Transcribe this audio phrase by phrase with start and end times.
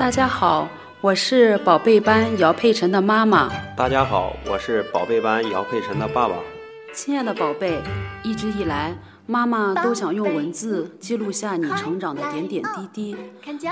[0.00, 0.66] 大家好，
[1.02, 3.50] 我是宝贝班姚佩晨的妈妈。
[3.76, 6.36] 大家好，我是宝贝班姚佩晨的爸爸。
[6.94, 7.82] 亲爱的宝贝，
[8.22, 8.96] 一直以来，
[9.26, 13.16] 妈妈都想用文字记录下你成长的点点滴滴，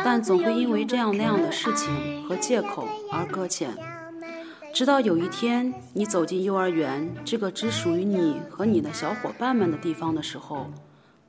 [0.04, 3.74] 但总会因为这样那样的事情和借口而搁浅。
[4.74, 10.66] 直到有一天，你走进幼儿园这个只属于你和你的小伙伴们的地方的时候，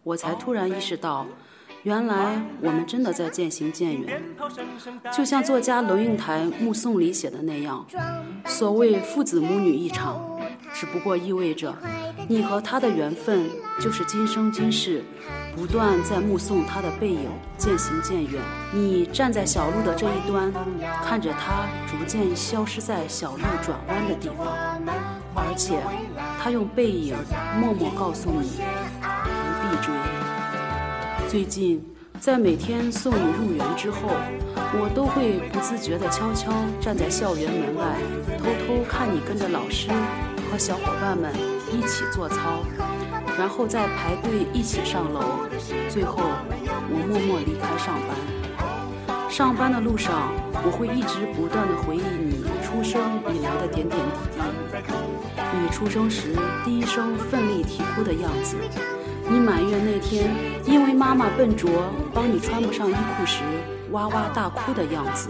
[0.03, 1.25] 我才突然意识到。
[1.83, 4.21] 原来我们真的在渐行渐远，
[5.15, 7.85] 就像作家龙应台《目送》里写的那样，
[8.45, 10.21] 所谓父子母女一场，
[10.73, 11.73] 只不过意味着
[12.27, 13.49] 你和他的缘分
[13.79, 15.05] 就是今生今世，
[15.55, 18.41] 不断在目送他的背影渐行渐远。
[18.73, 20.51] 你站在小路的这一端，
[21.05, 24.47] 看着他逐渐消失在小路转弯的地方，
[25.33, 25.79] 而且
[26.43, 27.15] 他用背影
[27.57, 28.59] 默默告诉你，
[29.23, 30.18] 不必追。
[31.29, 31.79] 最近，
[32.19, 34.09] 在每天送你入园之后，
[34.73, 37.85] 我都会不自觉地悄悄站在校园门外，
[38.39, 39.89] 偷偷看你跟着老师
[40.49, 41.31] 和小伙伴们
[41.71, 42.63] 一起做操，
[43.37, 45.45] 然后再排队一起上楼，
[45.87, 49.29] 最后我默默离开上班。
[49.29, 50.33] 上班的路上，
[50.65, 54.01] 我会一直不断地回忆你出生以来的点点
[54.33, 58.57] 滴滴，你出生时第一声奋力啼哭的样子。
[59.31, 60.27] 你满月那天，
[60.65, 61.69] 因为妈妈笨拙，
[62.11, 63.43] 帮你穿不上衣裤时，
[63.91, 65.29] 哇哇大哭的样子；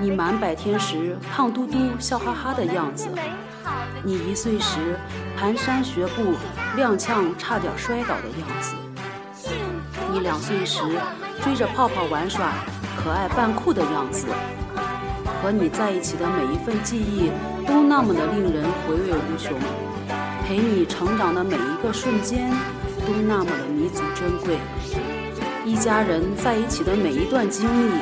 [0.00, 3.08] 你满百天时，胖嘟嘟笑哈哈的样子；
[4.02, 4.98] 你一岁时，
[5.38, 6.32] 蹒跚学步，
[6.78, 8.74] 踉跄差点摔倒的样子；
[10.10, 10.80] 你两岁时，
[11.42, 12.52] 追着泡泡玩耍，
[12.96, 14.28] 可爱扮酷的样子。
[15.42, 17.30] 和你在一起的每一份记忆，
[17.66, 19.52] 都那么的令人回味无穷。
[20.46, 22.50] 陪你成长的每一个瞬间。
[23.06, 24.58] 都那么的弥足珍贵，
[25.64, 27.92] 一家人在一起的每一段经历，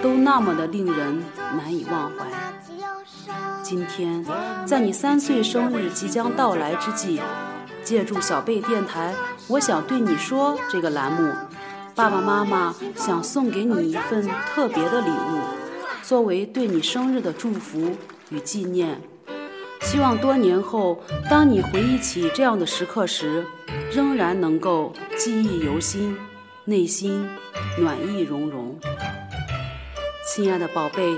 [0.00, 1.20] 都那么的令人
[1.56, 2.26] 难以忘怀。
[3.62, 4.24] 今天，
[4.64, 7.20] 在你三岁生日即将到来之际，
[7.82, 9.14] 借助小贝电台，
[9.48, 11.32] 我想对你说这个栏目，
[11.94, 15.40] 爸爸妈妈想送给你一份特别的礼物，
[16.02, 17.96] 作为对你生日的祝福
[18.30, 19.00] 与纪念。
[19.80, 23.44] 希望多年后，当你回忆起这样的时刻时，
[23.92, 26.16] 仍然能够记忆犹新，
[26.64, 27.28] 内心
[27.78, 28.74] 暖意融融。
[30.24, 31.14] 亲爱的宝贝，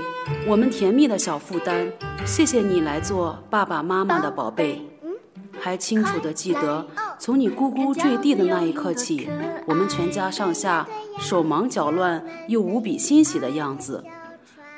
[0.47, 1.91] 我们甜蜜的小负担，
[2.25, 4.81] 谢谢你来做爸爸妈妈的宝贝。
[5.59, 6.85] 还清楚地记得，
[7.17, 9.29] 从你咕咕坠地的那一刻起，
[9.65, 10.87] 我们全家上下
[11.17, 14.03] 手忙脚乱又无比欣喜的样子。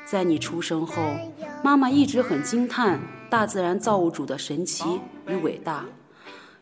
[0.06, 1.02] 在你出生后，
[1.62, 5.84] 妈妈一直很惊叹大自然造物主的神奇与伟大。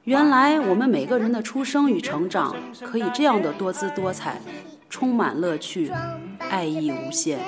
[0.07, 4.41] 原来我们每个人的出生与成长可以这样的多姿多彩，
[4.89, 5.91] 充满乐趣，
[6.49, 7.41] 爱意无限。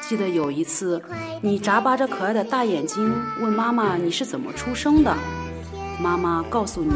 [0.00, 1.00] 记得有一次，
[1.40, 5.14] 你眨巴着可爱的大眼睛问妈妈你是怎么出生的，
[6.00, 6.92] 妈妈告诉你，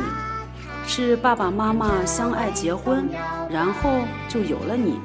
[0.88, 3.09] 是爸爸妈妈相爱结婚，
[3.48, 3.91] 然后
[4.28, 4.98] 就有了你。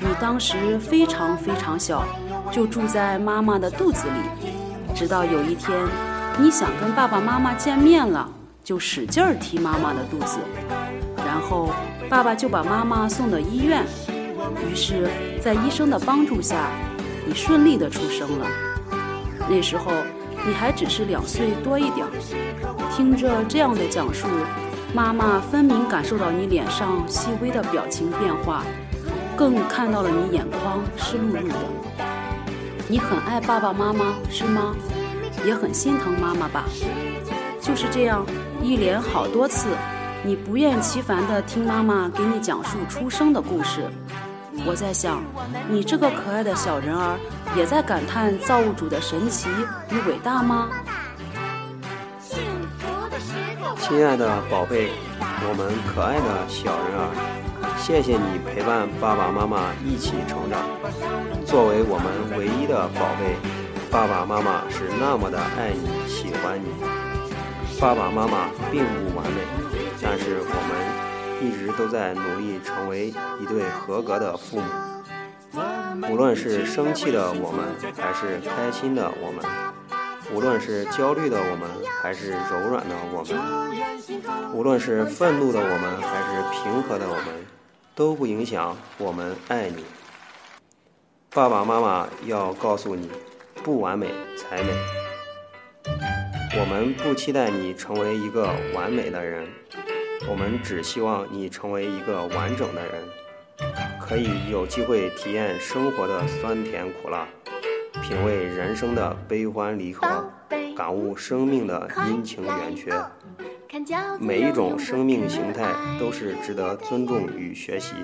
[0.00, 2.06] 你当时非常非常小，
[2.50, 4.48] 就住在妈妈的肚子里，
[4.94, 5.78] 直到有一天，
[6.38, 8.32] 你想跟爸爸妈妈见面了。
[8.72, 10.38] 就使劲儿踢妈妈的肚子，
[11.18, 11.68] 然后
[12.08, 13.84] 爸爸就把妈妈送到医院。
[14.66, 15.10] 于是，
[15.42, 16.70] 在医生的帮助下，
[17.26, 18.46] 你顺利的出生了。
[19.46, 19.92] 那时候
[20.46, 22.12] 你还只是两岁多一点儿。
[22.96, 24.26] 听着这样的讲述，
[24.94, 28.64] 妈妈分明感受到你脸上细微的表情变化，
[29.36, 32.04] 更看到了你眼眶湿漉漉的。
[32.88, 34.74] 你很爱爸爸妈妈是吗？
[35.44, 36.64] 也很心疼妈妈吧？
[37.60, 38.24] 就是这样。
[38.62, 39.66] 一连好多次，
[40.22, 43.82] 你不厌其烦地听妈妈给你讲述出生的故事。
[44.64, 45.20] 我在想，
[45.68, 47.18] 你这个可爱的小人儿，
[47.56, 49.48] 也在感叹造物主的神奇
[49.90, 50.68] 与伟大吗？
[53.80, 60.60] 亲爱的宝贝，我们可爱的小人儿，谢谢你陪伴爸爸妈妈一起成长。
[61.44, 63.34] 作为我们唯一的宝贝，
[63.90, 67.01] 爸爸妈妈是那么的爱你、喜欢你。
[67.82, 69.40] 爸爸妈妈并不完美，
[70.00, 76.08] 但是我们一直都在努力成为一对合格的父母。
[76.08, 77.64] 无论是生气的我们，
[77.96, 79.44] 还是开心的我们；
[80.32, 81.68] 无论是焦虑的我们，
[82.00, 87.44] 还是柔软的我们；无论是愤怒的我们，还是平和的我们，
[87.96, 89.84] 都不影响我们爱你。
[91.34, 93.10] 爸爸妈妈要告诉你，
[93.64, 94.06] 不完美
[94.36, 95.01] 才美。
[96.62, 99.48] 我们不期待你成为一个完美的人，
[100.30, 103.02] 我们只希望你成为一个完整的人。
[104.00, 107.26] 可以有机会体验生活的酸甜苦辣，
[108.00, 110.06] 品味人生的悲欢离合，
[110.76, 112.92] 感悟生命的阴晴圆缺。
[114.20, 115.68] 每一种生命形态
[115.98, 117.96] 都是值得尊重与学习，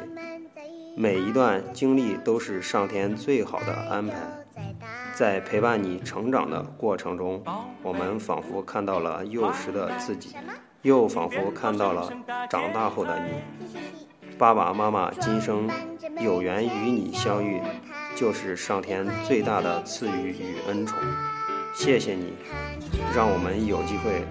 [0.97, 4.17] 每一段经历都是上天最好的安排。
[5.19, 7.43] 在陪伴你成长的过程中，
[7.83, 10.37] 我们仿佛看到了幼时的自己，
[10.83, 12.09] 又仿佛看到了
[12.49, 13.33] 长大后的你。
[14.39, 15.69] 爸爸妈妈今生
[16.21, 17.61] 有缘与你相遇，
[18.15, 20.97] 就是上天最大的赐予与恩宠。
[21.75, 22.35] 谢谢你，
[23.13, 24.25] 让我们有机会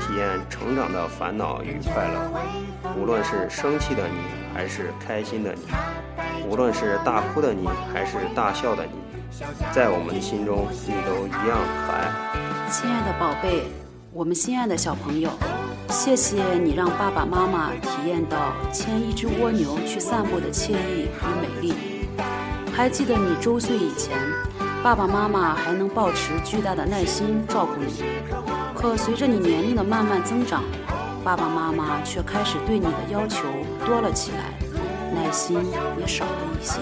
[0.00, 2.40] 体验成长的烦恼与快乐。
[2.98, 4.16] 无论是生气的你，
[4.54, 5.60] 还是开心的你；
[6.48, 9.13] 无论是大哭的你，还是大笑的你，
[9.72, 12.70] 在我们的心中，你都一样可爱。
[12.70, 13.64] 亲爱的宝贝，
[14.12, 15.30] 我们心爱的小朋友。
[15.90, 21.74] 谢谢你让爸爸妈妈体验到牵一只蜗牛去散步的惬意与美丽。
[22.72, 24.16] 还记得你周岁以前，
[24.82, 28.04] 爸爸妈妈还能保持巨大的耐心照顾你。
[28.74, 30.62] 可随着你年龄的慢慢增长，
[31.24, 33.42] 爸爸妈妈却开始对你的要求
[33.84, 34.52] 多了起来，
[35.12, 35.58] 耐心
[35.98, 36.30] 也少了
[36.60, 36.78] 一些。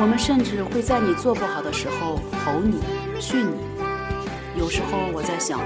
[0.00, 2.78] 我们甚至会在你做不好的时候吼你、
[3.20, 3.56] 训你。
[4.58, 5.60] 有时候我在想。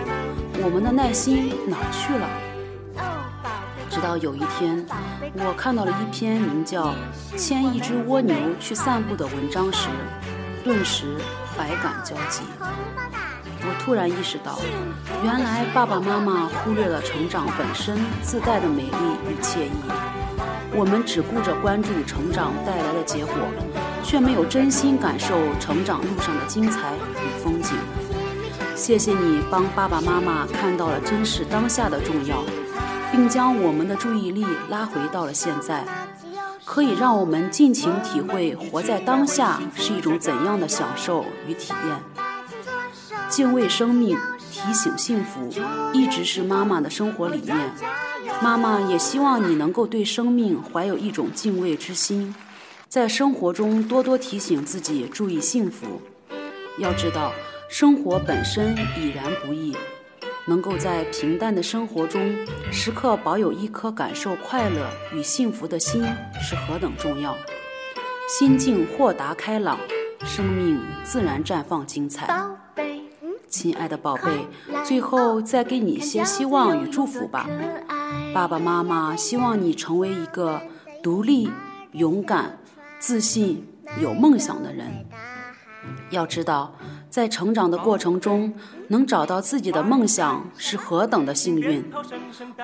[0.65, 2.29] 我们的耐心哪去了？
[3.91, 4.87] 直到有一天，
[5.35, 6.95] 我看到了一篇名叫
[7.37, 9.89] 《牵一只蜗牛去散步》的文章时，
[10.63, 11.17] 顿时
[11.59, 12.43] 百感交集。
[12.61, 14.59] 我突然意识到，
[15.25, 18.91] 原来爸爸妈妈忽略了成长本身自带的美丽
[19.29, 19.83] 与惬意。
[20.75, 23.35] 我们只顾着关注成长带来的结果，
[24.03, 27.77] 却没有真心感受成长路上的精彩与风景。
[28.75, 32.43] 谢谢你帮爸爸妈妈看到了珍视当下的重要，
[33.11, 35.85] 并将我们的注意力拉回到了现在，
[36.65, 42.01] 可以让我们尽情体会活在当下是一种怎样的享受与体验。
[43.29, 44.19] 敬畏生命，
[44.51, 45.51] 提醒幸福，
[45.93, 47.57] 一直是妈妈的生活理念。
[48.43, 52.35] 妈妈也希望你能够对生命怀有一种敬畏之心，
[52.93, 55.99] 在生活中多多提醒自己注意幸福。
[56.79, 57.33] 要知道。
[57.67, 59.75] 生活本身已然不易，
[60.47, 62.37] 能够在平淡的生活中
[62.71, 66.05] 时刻保有一颗感受快乐与幸福的心
[66.39, 67.35] 是何等重要。
[68.29, 69.79] 心境豁达开朗，
[70.23, 72.29] 生命自然绽放精彩。
[73.49, 74.47] 亲爱的宝贝，
[74.85, 77.49] 最后再给你一些希望与祝福吧。
[78.35, 80.61] 爸爸妈妈希望你成为一个
[81.03, 81.51] 独立、
[81.93, 82.59] 勇敢、
[83.03, 83.67] 自信、
[84.01, 85.05] 有梦想的人。
[86.11, 86.73] 要知道。
[87.11, 88.55] 在成长的过程中，
[88.89, 91.85] 能找到自己的梦想是何等的幸运！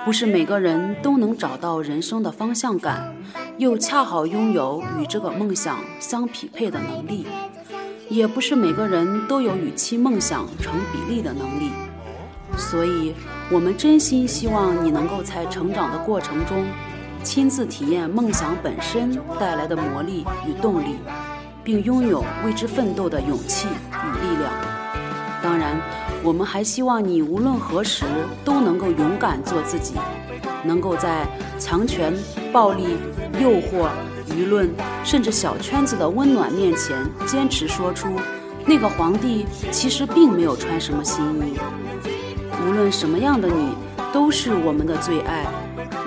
[0.06, 3.14] 不是每个人都能找到人生的方向感，
[3.58, 7.26] 又恰好拥有与这个梦想相匹配的能力；
[8.08, 11.70] 也不是每个人都有与其梦想成比例的能力。
[12.56, 13.14] 所以，
[13.50, 16.64] 我们真心希望你能够在成长的过程中，
[17.22, 20.96] 亲自体验梦想本身带来的魔力与动力。
[21.68, 24.50] 并拥有为之奋斗的勇气与力量。
[25.42, 25.78] 当然，
[26.22, 28.06] 我们还希望你无论何时
[28.42, 29.92] 都能够勇敢做自己，
[30.64, 31.26] 能够在
[31.58, 32.16] 强权、
[32.50, 32.96] 暴力、
[33.38, 33.90] 诱惑、
[34.30, 34.70] 舆论，
[35.04, 36.96] 甚至小圈子的温暖面前，
[37.26, 38.08] 坚持说出
[38.64, 41.58] 那个皇帝其实并没有穿什么新衣。
[42.66, 43.74] 无论什么样的你，
[44.10, 45.44] 都是我们的最爱。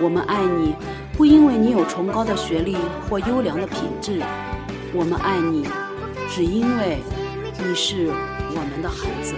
[0.02, 0.76] 我们爱你，
[1.16, 2.76] 不因为你有崇高的学历
[3.08, 4.20] 或优良的品质。
[4.94, 5.68] 我们爱你，
[6.28, 7.04] 只因为
[7.60, 8.08] 你是
[8.50, 9.36] 我们的孩子。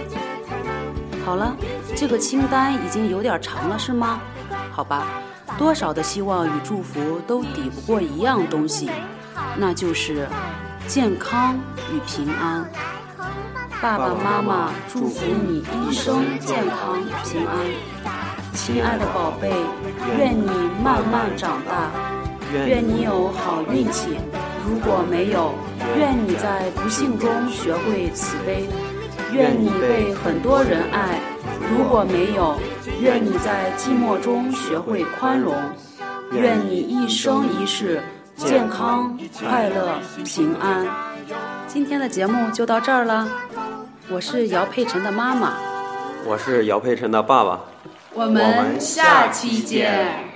[1.22, 1.54] 好了，
[1.94, 4.18] 这个清单已经有点长了，是吗？
[4.72, 5.06] 好吧，
[5.58, 8.88] 多少的希望与祝福都抵不过一样东西，
[9.58, 10.26] 那就是
[10.86, 11.60] 健康
[11.92, 12.66] 与平安。
[13.82, 17.54] 爸爸妈妈祝福你一生健康平安，
[18.54, 19.50] 亲爱的宝贝，
[20.16, 20.48] 愿你
[20.82, 21.90] 慢慢长大。
[22.66, 24.10] 愿你有好运气；
[24.64, 25.52] 如果没有，
[25.98, 28.68] 愿你在不幸中学会慈悲；
[29.32, 31.18] 愿你被很多人爱；
[31.68, 32.56] 如果没有，
[33.00, 35.52] 愿你在寂寞中学会宽容；
[36.30, 38.00] 愿你一生一世
[38.36, 40.86] 健康、快乐、平安。
[41.66, 43.28] 今天的节目就到这儿了，
[44.08, 45.54] 我是姚佩晨的妈妈，
[46.24, 47.58] 我是姚佩晨的爸爸，
[48.14, 50.33] 我们下期见。